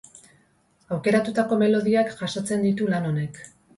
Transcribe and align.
Aukeratutako 0.95 1.59
melodiak 1.65 2.17
jasotzen 2.23 2.65
ditu 2.69 2.89
lan 2.95 3.07
honek. 3.11 3.39